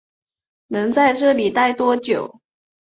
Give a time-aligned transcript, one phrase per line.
[0.69, 2.41] 能在这里待多久